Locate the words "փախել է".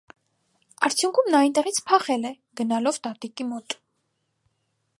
1.91-2.31